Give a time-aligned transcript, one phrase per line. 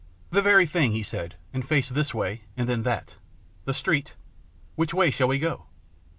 [0.31, 3.17] "The very thing," he said, and faced this way and then that."
[3.65, 4.15] The street?
[4.73, 5.67] Which way shall we go